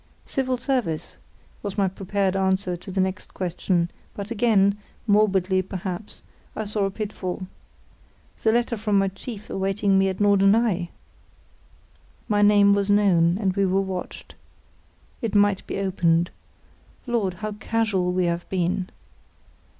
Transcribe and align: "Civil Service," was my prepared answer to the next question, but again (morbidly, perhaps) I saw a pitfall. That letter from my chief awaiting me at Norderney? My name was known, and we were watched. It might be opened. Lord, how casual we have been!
"Civil 0.25 0.57
Service," 0.57 1.17
was 1.61 1.77
my 1.77 1.87
prepared 1.87 2.35
answer 2.35 2.75
to 2.75 2.89
the 2.89 2.99
next 2.99 3.35
question, 3.35 3.91
but 4.15 4.31
again 4.31 4.75
(morbidly, 5.05 5.61
perhaps) 5.61 6.23
I 6.55 6.65
saw 6.65 6.85
a 6.85 6.89
pitfall. 6.89 7.45
That 8.41 8.55
letter 8.55 8.77
from 8.77 8.97
my 8.97 9.09
chief 9.09 9.47
awaiting 9.51 9.99
me 9.99 10.09
at 10.09 10.19
Norderney? 10.19 10.89
My 12.27 12.41
name 12.41 12.73
was 12.73 12.89
known, 12.89 13.37
and 13.37 13.55
we 13.55 13.63
were 13.67 13.79
watched. 13.79 14.33
It 15.21 15.35
might 15.35 15.67
be 15.67 15.77
opened. 15.77 16.31
Lord, 17.05 17.35
how 17.35 17.51
casual 17.51 18.11
we 18.11 18.25
have 18.25 18.49
been! 18.49 18.89